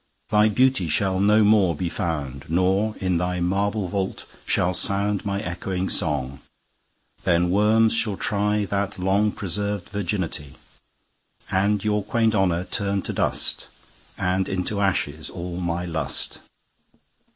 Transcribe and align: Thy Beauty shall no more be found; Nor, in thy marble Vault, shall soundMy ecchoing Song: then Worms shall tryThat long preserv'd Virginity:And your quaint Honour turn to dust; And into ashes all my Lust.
Thy 0.31 0.49
Beauty 0.49 0.87
shall 0.89 1.19
no 1.19 1.43
more 1.43 1.75
be 1.75 1.87
found; 1.87 2.45
Nor, 2.49 2.95
in 2.99 3.17
thy 3.19 3.39
marble 3.39 3.87
Vault, 3.87 4.25
shall 4.47 4.73
soundMy 4.73 5.43
ecchoing 5.45 5.91
Song: 5.91 6.39
then 7.23 7.51
Worms 7.51 7.93
shall 7.93 8.17
tryThat 8.17 8.97
long 8.97 9.31
preserv'd 9.31 9.89
Virginity:And 9.89 11.83
your 11.83 12.03
quaint 12.03 12.33
Honour 12.33 12.63
turn 12.63 13.03
to 13.03 13.13
dust; 13.13 13.67
And 14.17 14.49
into 14.49 14.81
ashes 14.81 15.29
all 15.29 15.57
my 15.57 15.85
Lust. 15.85 16.39